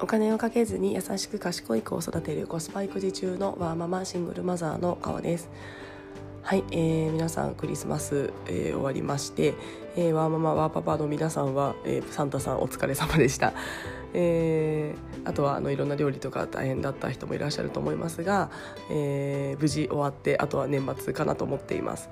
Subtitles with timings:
[0.00, 5.50] お金をかけずに優しく賢い子を育てるコスパ育児中のワーママシングルマザーの川です。
[6.42, 9.54] はい、えー、皆さんクリスマス、えー、終わりまして、
[9.96, 13.52] えー、ワーママワーパパの皆さんは、えー、サンタさんお疲れ様でした、
[14.14, 18.50] えー、あとはあのいろんな料理とか大変だった人もいらっしゃると思いますが、
[18.90, 22.08] えー、無事終わってあとは年末かなと思っています。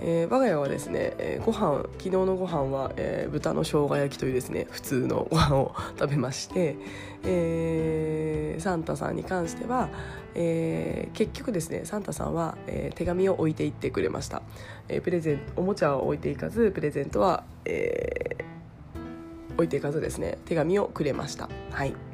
[0.00, 6.76] えー、我が家はですね、えー、ご飯昨日のご飯は、えー、豚の生姜焼きというですね普通のご飯を食べまして、
[7.24, 9.88] えー、サンタさんに関しては、
[10.34, 14.42] えー、結局ですねサンタさんは、えー、手紙を置いていってくれました、
[14.88, 21.48] えー、プレゼンおもちゃを置いていかずプレゼントは、えー、置いていかずですね手紙をくれました。
[21.70, 22.07] はい。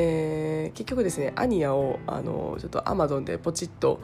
[0.00, 4.00] えー、結局ですねアニヤをあのちょっとアマゾンでポチッと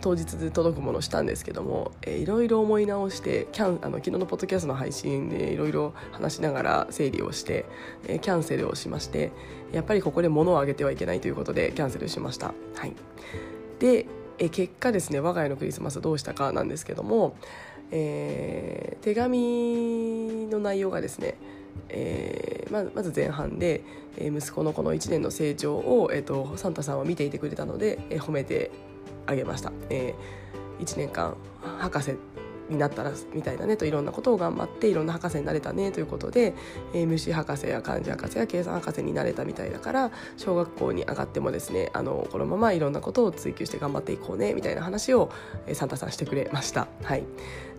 [0.00, 7.64] 当日で届くものしたんですけども、えー、いろいろ思い直してキャンあの昨日のポッドキャストの配信でいろいろ話しながら整理をして、
[8.06, 9.32] えー、キャンセルをしまして
[9.72, 12.54] やっぱりここで物をあげてはいけないということでキャンセルしました。
[12.76, 12.94] はい、
[13.80, 14.06] で、
[14.38, 17.34] え、結果ですね我が家のクリスマスどうしたかなんですけども、
[17.90, 21.34] えー、手紙の内容がですね
[21.88, 23.84] え、ままず前半で、
[24.16, 28.70] えー、息子のこの1年の成長を、えーと、サンタさんは見ていてくれたので、えー、褒めて
[29.26, 31.36] あげました、えー、1年間
[31.78, 32.16] 博士
[32.72, 36.54] になったらみたいなねといろんなことを頑張っていろんな博士になれたねということで、
[36.94, 45.30] えー、虫博士や漢字博士や計算博士になれたみたいだから小学校に上がってもですねあのこのままいろんなことを追求して頑張っていこうねみたいな話を、
[45.66, 46.88] えー、サンタさんしてくれました。
[47.04, 47.24] はい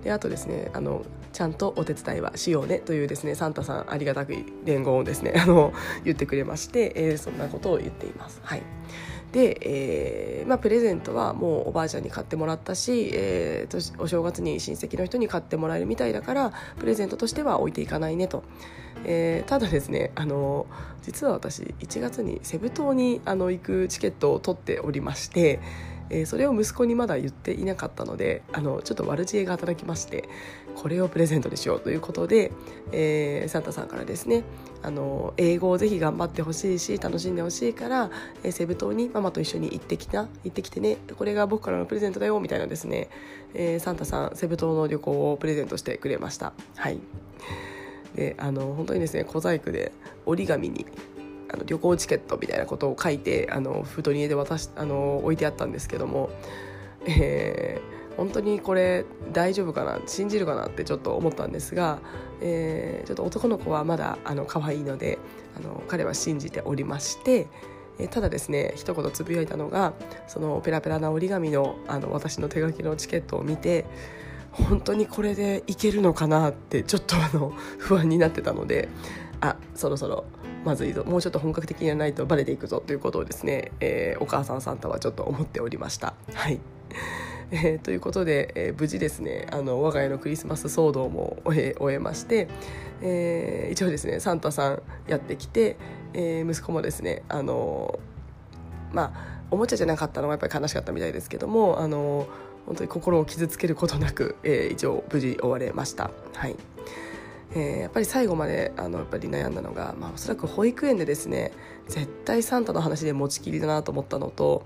[0.04, 4.34] であとですねあのちゃんとお手伝いはしようねというですねサンタさんありがたく
[4.66, 8.42] 伝言をですねあの言ってくれまして、えー、そんなことを言っています。
[8.44, 8.64] はい
[9.34, 18.44] で、えーまあ、プレゼントはもうおばあちゃんに買ってもらったし、えー、お正月に親戚の人に買ってもらえるみたいだからプレゼントとしては置いていかないねと、
[19.06, 20.68] えー、ただですねあの
[21.02, 25.60] 実は私1月にセブ島にあの行くチケットを取っておりまして
[26.10, 30.30] えー、それを息子にまだ言っていなかったのであのちょっと悪知恵が働きまして
[30.76, 32.52] これをプレゼントにしようということで、
[32.92, 34.44] えー、サンタさんからですね
[34.84, 38.12] あの英語をぜひ頑張ってほしいし楽しんでほしいから、
[38.44, 43.10] えー、セブ島にママと一緒に行ってきた行ってきてねこれが僕からのプレゼントだよみたいなですね、
[43.54, 46.54] えー、サンタさんセブ島の旅行をプレゼントしてくれました。
[46.76, 47.00] はい。
[48.16, 49.92] であの本当にですね小細工で
[50.26, 50.86] 折り紙に
[51.52, 56.30] あの旅行チケットみたいなことを書いてあの封筒に入れて渡しあの置いてあったんですけども、
[57.08, 62.00] えー、本当にこれ大丈夫かな信じるかなってちょっと思ったんですが、
[62.42, 65.18] えー、ちょっと男の子はまだあの可愛いので
[65.58, 67.48] あの彼は信じておりまして。
[68.00, 69.94] えただですね一言つぶやいたのが
[70.28, 73.86] そのペラペラな折り紙のあの私の手書きのチケットを見て
[74.52, 78.90] 本当にこれでいけるのかなってちょっとあの 不安になってたので
[79.42, 80.26] あそろそろ
[80.64, 86.14] まずいぞもうちょっと本格的にやらないとバレていくぞということをですね、えー、お母さんサンタはちょっと思っておりました。
[86.34, 86.60] はい
[87.56, 92.48] えー、ということで、えー、無事ですねあの我が家のクリスマス騒動も終え終えまして、
[93.02, 95.78] えー、一応ですねサンタさんやってきて、
[96.14, 98.00] え息子もですねあの
[98.92, 102.28] まあおもちゃじゃなかったのがやっぱり悲しかったみたいですけどもあの
[102.66, 106.10] 本当に心を傷つけることなく、え一応無事終われました。
[106.34, 106.56] はい
[107.56, 111.52] えー、やっぱり最後まであのやっぱり悩んだのが、まあ、おそらく保育園でですね
[111.88, 114.66] 絶対サンタの話で持ちきりだなと思ったのと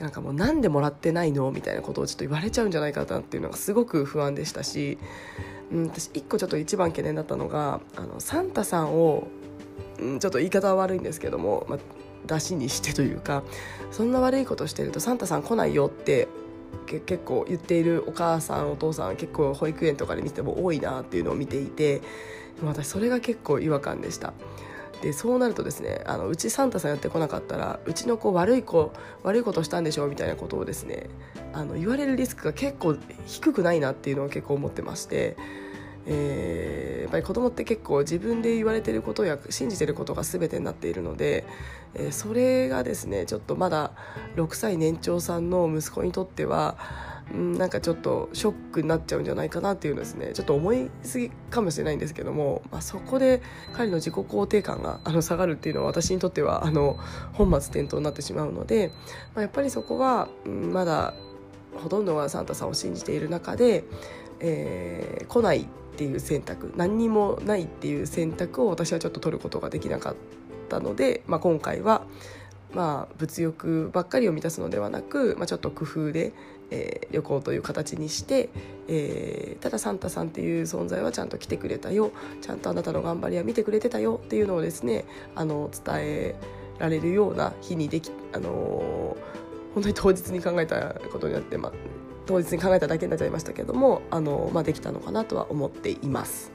[0.00, 4.98] なんかもうなんでもらってないのみたいなことをちょっと言われちゃうんじゃないかなっていうのがすごく不安でしたし、
[5.72, 9.28] うん、私一個ちょっと一番懸念だったのがあのサンタさんを、
[9.98, 11.78] うん、ちょっと言い方は悪いんですけども、まあ、
[12.26, 13.44] 出しにしてというか
[13.92, 16.28] そんな悪いことしてるとサンタさん来ないよって
[16.86, 22.02] 結構言っているお母さんお父さん結構保育園とかで見ても多いなっていうのを見ていて
[22.62, 24.32] 私それが結構違和感でした。
[25.04, 28.90] でそうなるとですねあのうちサンタさんやってこなかったらうちの子悪い子
[29.22, 31.10] 悪いことしたんでしょうみたいなことをですね
[31.52, 35.36] あの言われるリスクが結構低くないなっていうのを結構思ってまして。
[36.06, 41.46] えー、やっぱり子供って結構自分で言われてることや信じてることが全てになっているので、
[41.94, 43.92] えー、それがですねちょっとまだ
[44.36, 46.76] 6歳年長さんの息子にとっては
[47.32, 50.32] うん、なんかちょっとショックになっちゃうんじゃないかなっていうのですね。
[50.34, 53.42] ちょっと思いすぎかもしれないんですけども、まあ、そこで
[53.72, 56.98] 彼の自己肯定感があの下がるっていうのは私にとってはあの
[57.32, 58.92] 本末転倒になってしまうので、
[59.34, 61.14] まあ、やっぱりそこは、まだ
[61.76, 63.84] ほとんどがサンタさんを信じている中で、
[64.40, 65.66] えー、来ないっ
[65.96, 70.16] ていう選択何にもないっていう選択を私はちょっと取ることができなかっ
[70.68, 72.02] たので、まあ、今回は
[72.74, 76.32] まあ、物欲ばっかりを満たすのではなく、まあ、ちょっと工夫で、
[76.70, 78.50] えー、旅行という形にして、
[78.88, 86.34] えー、ただサンタさんっていう存在はちゃんと来てくれたよちゃんとあなたの頑張りは見てくれてたよっていうのをですねあの伝え
[86.78, 91.72] られるような日にでき、あのー、本当に当日に考えたことになって、ま、
[92.26, 96.53] 当日に考えただけになっちゃいましたけども、あのまあ、できたのかなとは思っています。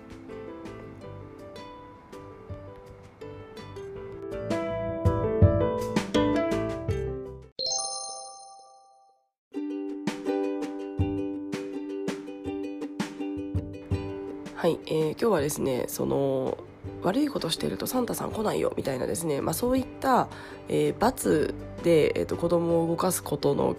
[15.19, 16.57] 今日はですねその
[17.03, 20.29] 悪いことしてるとサンタさん来ないよみたいなですね、まあ、そういった、
[20.69, 23.75] えー、罰で、えーと、子供を動かすことの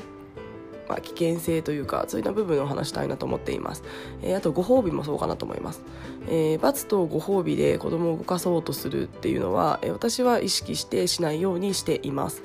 [0.89, 3.85] まあ、危険性というかそういった部分を話したいなと思っています、
[4.23, 5.85] えー、あとご褒美もそうかなと思います、
[6.27, 12.43] えー、罰とご褒美で子供を動かそうとするっていうのは、えー、私は意識してしないようにしています、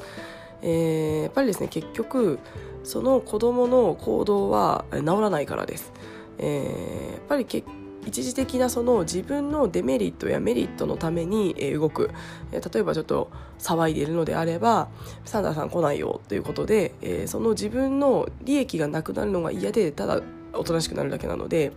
[0.62, 2.38] えー、やっぱりですね結局
[2.83, 5.91] その子供の行動は治らないからです、
[6.38, 7.68] えー、やっぱり結
[8.05, 12.11] 一時的なその自分のデメリットやメリットのために動く
[12.51, 14.87] 例えばちょっと騒いでいるのであれば
[15.25, 20.21] サンダーさん来ないよということでその自分の利益がなくなるのが嫌でただ
[20.53, 21.73] おとなしくなるだけなので、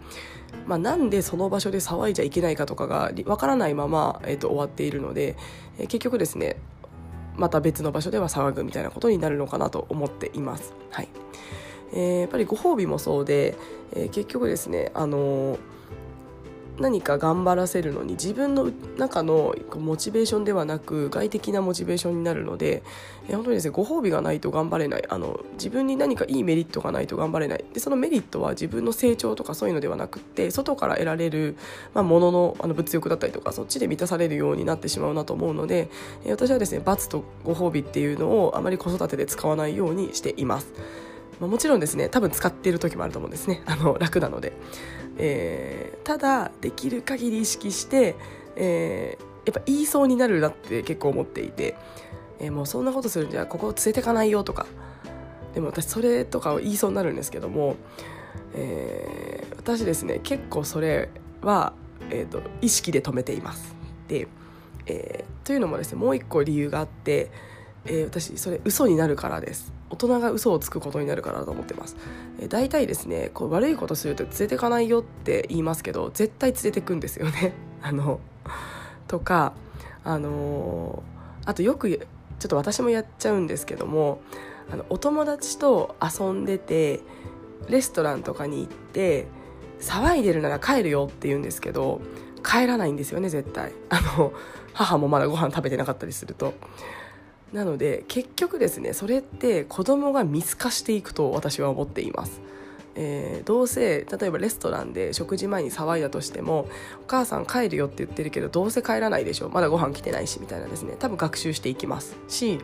[0.66, 5.36] まあ、なんでその場所で騒いじゃいけないかとかがわからないまま、えー、と終わっているので、
[5.78, 6.56] えー、結局ですね
[7.36, 10.74] また別の場所では騒ぐみたいなことになるのかなと思っています。
[10.90, 11.08] はい
[11.92, 13.56] えー、やっぱりご褒美もそうで、
[13.92, 15.58] えー、結局ですねあのー
[16.80, 22.82] 何か頑張らせるのに自分の中のモチベーションではなく外的なモチベーションになるので
[23.28, 31.56] 本当にですねご褒美がないと頑張れないあの自分に何かいいメリットがないと頑張れないでそのメリットは自分の成長とかそういうのではなくって外から得られる、
[31.94, 35.90] まあ、もののあの物欲だったりとかそっちで満たされるようになってしまうなと思うので
[36.26, 40.72] 私はですね罰とご褒美っていうのをあまり子育てで使わないようにしています。
[41.40, 44.52] まあ、もちろんですね多分使っている時もあると思うんですねあの楽なので、
[45.18, 48.16] えー、ただできる限り意識して、
[48.56, 51.76] えー、やっぱ言いそうになるなって結構思っていて、
[52.40, 54.66] えー、もうそんなことするんじゃここを連れてかないよとか
[55.54, 57.76] でも私それとかを言いそうになるんですけども、
[58.54, 61.08] えー、私ですね結構それ
[61.42, 61.72] は、
[62.10, 63.74] えーと、意識で止めています。
[64.08, 64.28] で、
[64.86, 67.30] えー、というのもですねもう一個理由があって、
[67.84, 69.72] えー、私それ嘘になるからです。
[69.90, 71.96] 大人が嘘をつくことになるかなと思ってます。
[72.38, 77.52] えー、大体ですねこう悪いことすると連れてかないよって言いますけど絶対連れてくんですよね。
[77.82, 78.20] あの
[79.06, 79.54] とか
[80.04, 84.20] あのー、あとよくちょっと私もやっちゃうんですけども
[84.70, 87.00] あのお友達と遊んでて
[87.68, 89.26] レストランとかに行って
[89.80, 92.00] 騒いでるなら帰るよって言うんですけど
[92.44, 94.32] 帰らないんですよね絶対あの
[94.72, 96.54] 母もまだご飯食べてなかったりすると
[97.52, 102.40] なので結局ですねそれって子供が見透かしていくと私は思っています。
[103.00, 106.66] えー、どうせ例えばレストランで食事前に騒いだとしても
[107.04, 112.16] お母さん帰るよって言ってるけどどうせ帰らないでしょまだご飯来てないしみたいなですね多分学習していきます。
[112.26, 112.58] し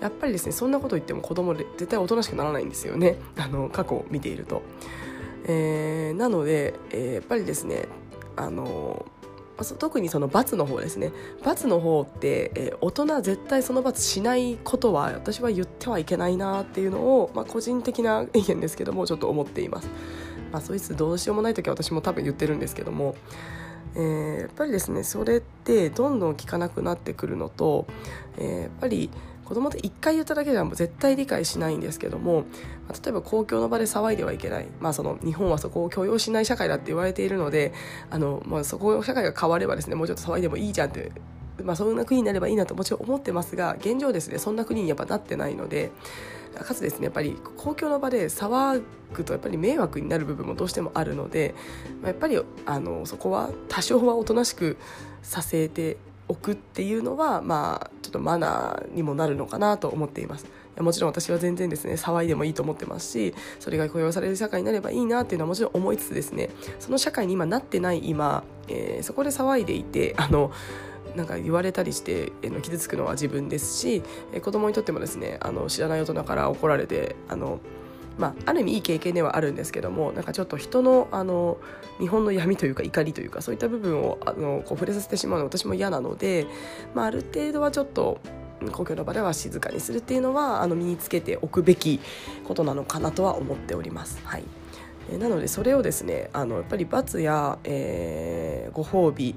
[0.00, 3.16] やっぱりですねそんなこと言っても子供絶対おとなしくならないんですよね。
[3.36, 4.62] あの過去を見ていると、
[5.44, 7.88] えー、なので、えー、やっぱりですね
[8.36, 9.04] あの
[9.78, 11.12] 特にその罰の方ですね。
[11.44, 19.88] 罰の方って、えー、大人絶対その罰しないことは私は言ってはいけないなっていうのを、まあ、個人的な意見ですけどもちょっと思っています、
[20.52, 23.14] まあ、そいつどうしようもない時は私も多分言ってるんですけども、
[23.94, 27.86] えー、やっぱりですねそれってどんどん効かなくなってくるのと、
[28.38, 29.10] えー、やっぱり
[29.44, 32.44] 子供って1回言っただけではもう絶対理解しないんですけども
[33.04, 37.72] 例えば公共の場で騒いではいけない、まあ、その日本はそこを許容しない社会だって言われているので
[38.10, 41.12] あの、まあ、そこ社会が変わればですねもうちょっと騒いでもいいじゃんって
[41.62, 45.92] まあ、そんな国になればいいなともちろん思ってますが現状ですねそんな国にやっぱなってないので
[46.62, 48.82] かつですねやっぱり公共の場で騒
[49.12, 51.54] ぐとやっぱり迷惑になる部分もどうしてもあるので、
[52.00, 54.76] まあ、やっぱりあのそこは多少はおとなしく
[55.22, 55.96] させて
[56.28, 60.46] おくっていうのはまあちょっとマナーにもなるのかなと思っています。
[60.82, 66.50] もちろん私は全然ですね騒いでもいいと思ってますしそれが許容される社会になればいいなっていうのはもちろん思いつつですね
[66.80, 70.50] その社会に今なってない今、えー、そこで騒いでいて あの
[71.14, 74.02] なんか言われたりして、えー、傷つくのは自分ですし、
[74.32, 77.60] えー、子供にとってもですねあの知らない大人から怒られてあの
[78.18, 81.58] まあ、ある意味いい経験ではあるんですけどもなんかちょっと人のあの
[81.98, 86.46] 日本の闇というか怒りというかそういった部分をあのこう触れさせてしまうのは私も嫌なので、
[86.94, 88.20] まあ、ある程度はちょっと
[88.72, 92.00] 公共の場では静かにするっていうのはあの身につけておくべき
[92.44, 94.20] ことなのかなとは思っております。
[94.24, 94.44] はい
[95.18, 99.34] なのでそれをですねあのやっぱり罰や、えー、ご褒美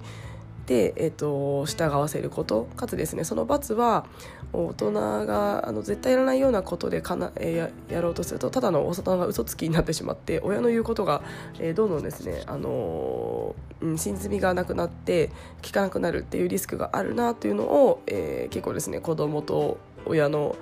[0.68, 4.06] で、えーと、従わせることかつですねその罰は
[4.52, 11.24] 大人があの絶対やらないようなことでかな、えー、やろうとするとただの大人が嘘つきになってしまって 親の言うことが、
[11.60, 15.32] えー、どんどんですね、あのー、うん、真みがなくなって
[15.62, 20.58] 聞かなくなるっていうリスクがあるなというのを、えー、結構ですね子供と親の、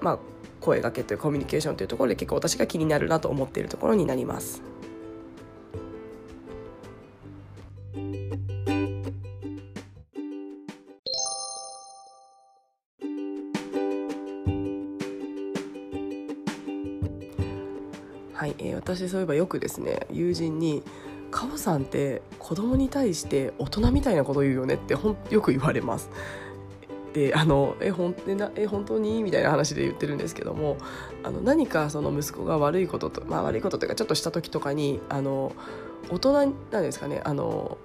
[0.00, 0.18] まあ、
[0.62, 4.62] 声がけというコミュニケーションというところで結構私が気になるなと思っているところになります。
[18.96, 20.82] 私そういえばよくですね友人に
[21.30, 26.10] 「カオさんって子供に対して大人みたいなこと言うよね」ってほんよく言われます。
[27.12, 30.78] であのえほんなえ本当にみたいな話で言ってるんですけども
[31.22, 35.52] あの何かその息子が悪いことと、まあ、悪いことというかちょっとした時とかにあの
[36.10, 36.32] 大人
[36.70, 37.76] なんですかねあの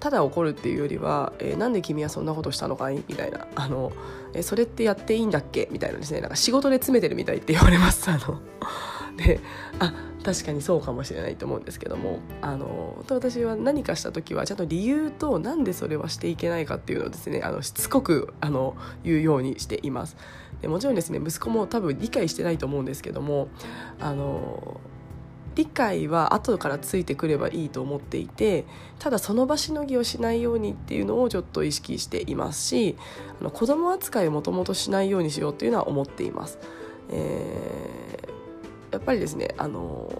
[0.00, 3.90] ただ怒るっていうよりは「え、なんで君はそんなことしたのかい?」みたいなあの、
[4.34, 8.10] えそれってやっていいんだっけ?」みたいなですねなんか仕事で詰めてるみたいって言われます。
[8.10, 8.40] あの
[9.16, 9.40] で
[9.78, 20.16] あ確かにそうかもしれないと思うんですけどもあの私は何かした時はちゃんと理由となんでそれはしていけないかっていうのをですねあのしつこくあの言うようにしています
[20.62, 23.48] でもちろんですね息子も多分理解してないと思うんですけども
[24.00, 24.80] あの
[25.56, 28.64] 理解は後からついてくればいいと思っていて
[28.98, 32.96] ただその場しのぎをしないようにっていうのをちょっと意識していますし
[33.40, 36.58] あの子供扱いをもともとしないようにしようっていうのは思っています。
[37.10, 38.13] えー
[38.94, 40.10] やっぱりですねあの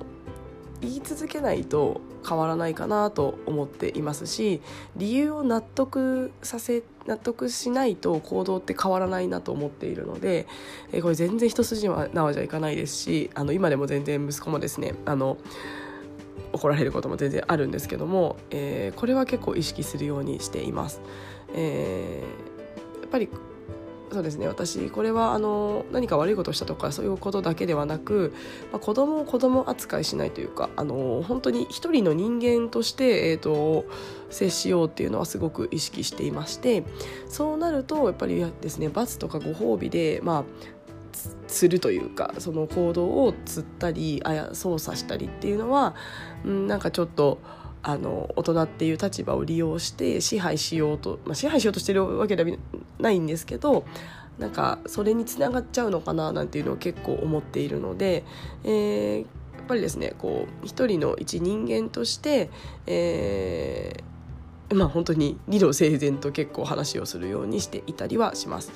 [0.80, 4.60] 言い続けないと変わらないかなと思っていますし
[4.96, 10.46] 理由を納得させ納得しないと行動って変わらないなと思っているので、
[10.90, 15.36] えこれ全然一筋縄じゃいかないですしあの今でも全然息子もですねあの
[16.54, 21.00] 怒られることも全然あるんですけども、えー、これは結構意識するようにしています。
[21.54, 23.28] えー、やっぱり
[24.14, 28.32] そうですね私これはあの何か悪いことをしたとかそういうことだけではなく、
[28.70, 33.86] まあ、子供を子供扱いしないというかあの本当に一人の人間として、えーと、
[34.30, 36.84] 接しようっていうのはすごく意識していまして
[37.28, 40.44] そうなるとやっぱりですね罰とかご褒美でまあ
[41.48, 45.96] するというかその行動を釣ったりあや操作したりっていうのは、
[46.44, 47.40] うん、なんかちょっと。
[47.86, 52.50] あの大人っていう立場を利用して支配しようと、まあ、支配しようとしてるわけでは
[52.98, 53.84] ないんですけど
[54.38, 58.24] なんかそれにつながっちゃうのかななんていうのを結構思っているので、
[58.64, 62.48] えー、やっぱりですねこう一人の一人間として、
[62.86, 68.72] えー、まあ本当に理路整然と結構話をするようにしていたりはします。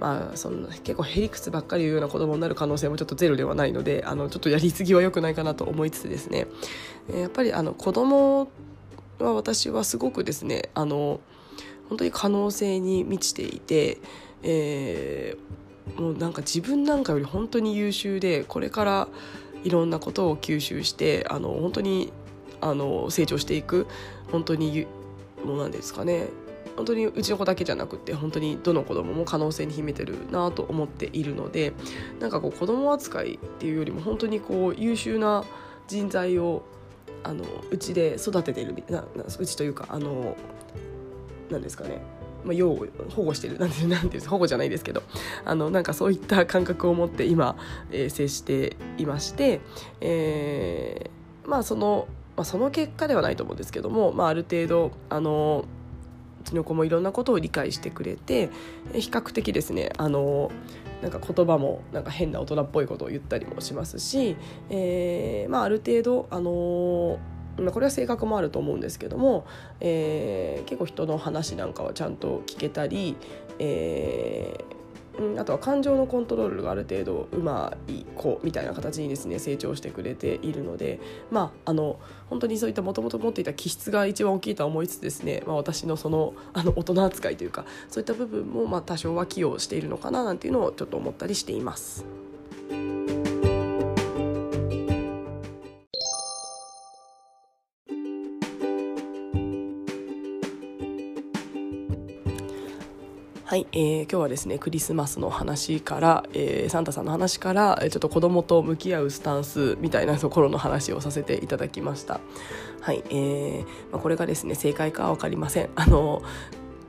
[0.00, 6.46] まあ、そんな結構へりくつばっかり言うような子供になる可能性もちょっとゼロではないのであのちょっとやりすぎは良くないかなと思いつつですね。
[7.14, 8.48] やっぱりあの子供
[9.18, 11.20] は私はすごくですねあの
[11.88, 13.98] 本当に可能性に満ちていて、
[14.42, 19.08] えー、もうなんか自分なんかより本当に優秀でこれから
[19.64, 22.12] いろんなことを吸収してあの本当に
[22.60, 23.86] あの成長していく
[24.30, 24.86] 本当に
[25.44, 26.28] もうなんですかね
[26.76, 31.72] 本当にうちの子だけじゃなくて本当にどの子供も可能性に秘めてるなと思っているので
[32.20, 35.44] なんかこう子供扱いっていうよりも本当にこう優秀な
[35.88, 36.62] 人材を
[37.24, 39.04] あのうちで育ててるな
[39.38, 40.36] うちというかあの
[41.50, 42.00] なんですかね。
[42.44, 45.02] まあ、養保護してるなんてなんていう保護じゃないですけど
[45.44, 47.56] あのなんかそういった感覚を持って今、
[47.90, 49.60] えー、接していまして、
[50.00, 52.06] えー、まあその、
[52.36, 55.64] まあ、その結果ではないと思うんですけども、まあ、ある程度あの
[56.46, 58.50] ちの子もいろんなことを理解してくれて
[58.94, 60.50] 比較的ですねあの
[61.02, 64.36] なんか言葉もなんか変な大人っぽいことを言ったりもしますし、
[64.70, 67.18] えーまあ、ある程度あの
[67.58, 69.46] まあ、これは性格もあると思うんですけども、
[69.80, 73.16] えー、結構人の話なんかはちゃんと聞けたり、
[73.58, 74.75] えー
[75.18, 92.25] うん、あとは感情のコントロールがある程度うまい子みたいな形にですね成長してくれているのでまああの本当にそういったもともと持っていた気質が一番大きいとは思いつつですね、まあ、私のそのあの大人扱いというかそういった部分もまあ多少は寄与しているのかななんていうのをちょっと思ったりしています。
[103.48, 112.18] はい、えー、今日はですねクリスマスの話から、えー、サンタさんの話からちょっと子供と向き合うスタンスみたいなところの話をさせていただきました。
[112.80, 113.62] はい、えー
[113.92, 115.70] まあ、これがですね正解かは分かりません。
[115.76, 116.24] あの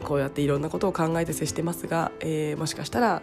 [0.03, 3.21] こうやっていろんなことを考えて接してますが、えー、もしかしたら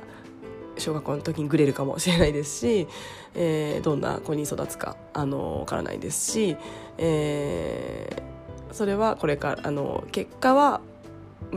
[0.79, 2.87] 小学校の時にグレるかもしれないですし、
[3.35, 6.57] えー、どんな子に育つかあの分からないですし、
[6.99, 10.81] えー、それはこれからあの結果は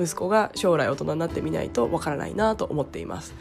[0.02, 3.34] 息子が将来大人になってみないとわからないなと思っています。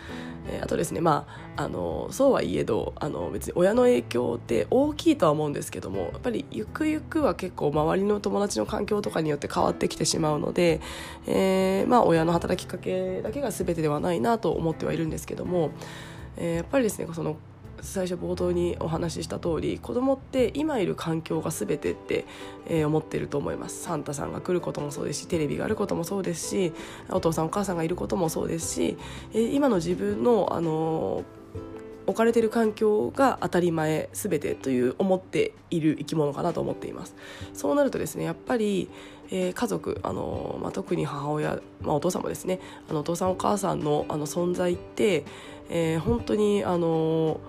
[0.48, 10.80] え、あとですねまああのそうはいえどあの別に親の影響って大きいとは思うんですけどもやっぱりゆくゆくは結構周りの友達の環境とかによって変わってきてしまうので、
[11.26, 15.70] えー、まあ親の働きかけだけが全てではないなと思ってはいるんですけども、
[16.36, 17.36] えー、やっぱりですねその
[17.80, 22.24] 最初冒頭にお話しした通り子供って今いる環境が全てって、
[22.66, 23.82] えー、思ってると思います。
[23.82, 26.72] サンタさんが来ることもそうですしテレビがあることもそうですし
[27.10, 28.98] お父さんお母さんがいることもそうですし、
[29.32, 31.45] えー、今の自分の、あのー
[32.06, 37.14] 置かれている環境が当たり前全てという思っている生き物かなと思っています。
[37.52, 38.88] そうなるとですねやっぱり、
[39.30, 45.24] えー、家族あの、まあ、特に母親、まあ、お父さんもですねあのお父さんお母さんのあの存在って、
[45.68, 47.40] えー、本当にあの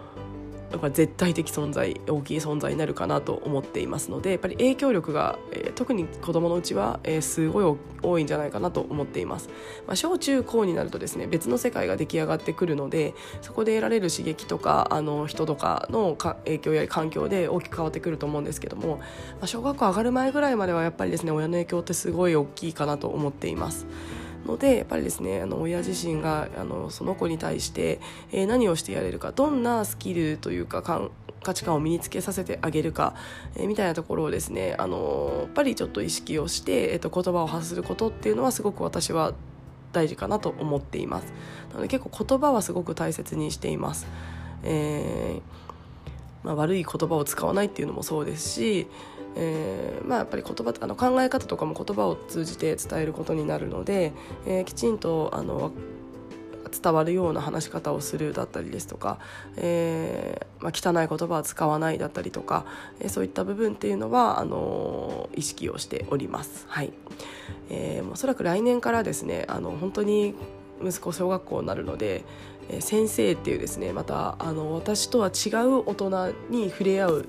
[0.71, 9.49] やっぱ絶対的存在大きい存在になるかなと思っていますのでやっぱり影響力が、えー、特に子どものうちは、えー、すごい多いんじゃないかなと思っています、
[9.87, 19.03] まあ、小中高になるとですね別の世界が出来上がってくるのでそこで得られる刺激とかあの人とかの影響や環境で大きく変わってくると思うんですけども、ま
[19.43, 23.87] あ、小学校上がる前ぐらいまではやっぱりですね親の影響ってすごい大きいかなと思っています。
[24.45, 27.99] のでやっぱりですねあの親自身があのその子に対して、
[28.31, 30.81] えー、何をしてやれるかどんなスキルというか
[31.43, 33.15] 価値観を身につけさせてあげるか、
[33.55, 39.33] えー、みたいなところをですねあのやっぱりちょっと意識をして、えーと、言葉を発することっていうのはすごく私は
[39.91, 41.33] 大事かなと思っています。
[41.69, 44.07] なので結構言葉はすごく大切にしています、
[44.63, 45.67] えー
[46.43, 48.87] まあ、悪い言葉を使わないっていうのもそうですし
[49.35, 54.13] えーまあ、やっぱり言葉あの考え方とかも言葉を通じて伝えることになるので、
[54.45, 55.71] えー、きちんとあの
[56.69, 59.19] 伝わるような話し方をするだったりですとか、
[59.57, 62.65] えーまあ、汚い言葉は使わないだったりとか、
[62.99, 66.65] えー、そういった部分っていうのはあの意識をしております。
[66.67, 66.91] はい
[67.69, 70.35] えー、おそらく来年からですねあの本当に
[70.83, 72.23] 息子小学校になるので、
[72.69, 77.25] えー、先生っていうですねまたあの私とは違う大人に触れ合う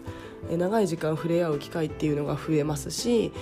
[0.50, 3.32] 長い時間触れ合う機会っていうのが増えますし、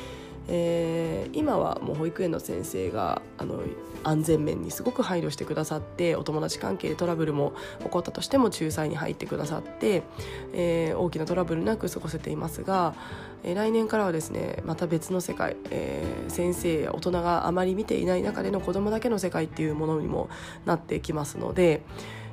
[0.48, 3.60] えー、今はもう保育園の先生があの
[4.04, 10.04] 安全面にすごく配慮してくださってお友達関係でトラブルも起こったとしても仲裁に入ってくださって、
[10.52, 12.94] えー、大きなトラブルなく過ごせていますが、
[13.42, 20.28] えー、来年からはですねまた別の世界、えー、先生や大人があまり見ていない中での子供だけの世界っていうものにも
[20.64, 21.82] なってきますので、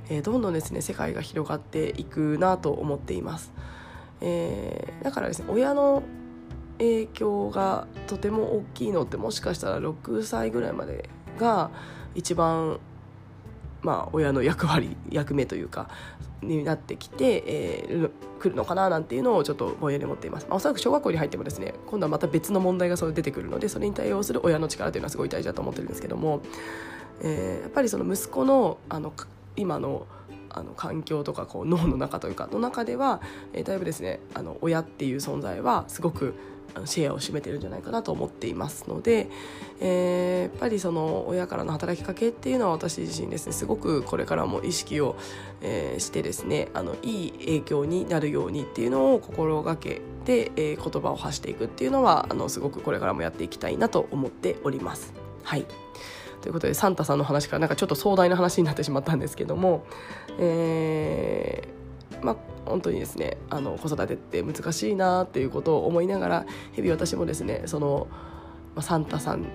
[0.09, 3.51] えどんどんですね世界が広がっていくなと思っています。
[4.25, 6.01] えー、だからですね親の
[6.79, 11.69] 影響がとても大きいのってもしかしたら6歳ぐらいまでが
[12.15, 12.79] 一番
[13.81, 15.89] まあ親の役割役目というか
[16.41, 26.41] になってきて、えー、来るのかななんていうのをちょっとぼんやり持っています、まあ、おそらく小学校に入ってもですね今度はまた別の問題がそれ出てくるのでそれに対応する親の力というのはすごい大事だと思ってるんですけども、
[27.21, 29.13] えー、やっぱりその息子のあの
[29.55, 30.07] 今の
[30.53, 33.21] あの環境とかこう脳の中というかの中では、
[33.53, 36.35] えー、だいぶですねあの親っていう存在はすごく
[36.85, 39.29] シェアを占めてるんじゃないかなと思っていますので、
[39.79, 45.15] えー、やっぱりその親からの働きかけっていうのは私自身ですねすごくこれからも意識を、
[45.61, 55.13] えー、してですねあのいい影響になるようにっていうのを心がけて、えー、言葉を発していくっていうのはあのすごくこれからもやっていきたいなと思っております。
[55.43, 55.65] はい
[56.43, 59.85] ということでサンタさんの話からなんかちょっと壮大な話になってしまったんですけども、
[60.37, 68.07] えー、まあ本当にですねあの子育てって難しいなっていうことを思いながら日々私もですねその、
[68.75, 69.47] まあ、サンタさん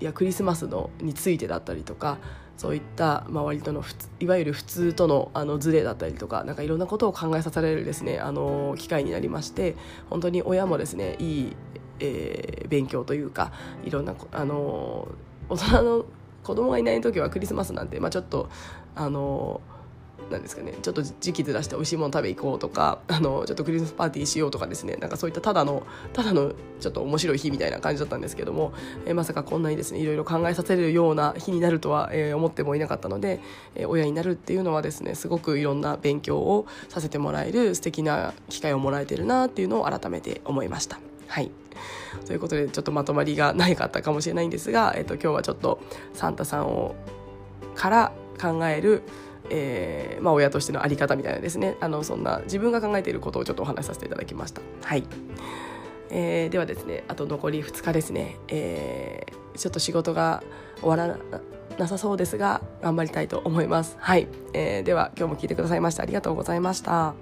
[0.00, 2.16] やクリスマスのについてだったりとか
[2.56, 3.84] そういった周りとの
[4.20, 9.76] いわゆる普通とのあのズレだったりとかなんかいろんなことを考えさせられるですねあの機会になりまして
[10.08, 11.56] 本当に親もですねいい、
[12.00, 13.52] えー、勉強というか
[13.84, 15.08] いろんなあの
[15.48, 16.04] 大人の
[16.42, 18.48] 子供がいない時はクリスマスなんて、まあ、ちょっと
[18.94, 19.60] あの
[20.30, 28.72] なんですかねちょっと時期ずらして美味しいもの食べ行こうとか あのちょっとクリスマスパーティーしようとかですねなんかそういったただのただのちょっと面白い日みたいな感じだったんですけども、
[29.06, 33.40] え、まさかこんなにですねいろいろ考えさせるような日になるとは、えー、思ってもいなかったので、
[33.76, 41.11] えー、親になるっていうのはですねすごくいろんな勉強をさせてもらえる素敵な機会をもらえてるなっていうのを改めて思いました。
[41.32, 41.50] はい
[42.26, 45.80] ということでちょっとまとまりがないかったかもしれないんですが、えっと、今日はちょっと
[46.12, 46.94] サンタさんを
[47.74, 49.02] から考える
[49.50, 54.62] えーまあ、親としての在り方みたいなですねあのそんな自分が考えていることをちょっとお話しさせていただきました。
[54.84, 55.04] はい
[56.10, 60.42] えー、ではですねあと残り2日ですね、えー、ちょっと仕事が
[60.80, 61.18] 終わら
[61.76, 63.96] なさそうですが頑張りたいと思います。
[63.98, 67.14] はい、えー、では今日も聞いてくださいましてありがとうございました。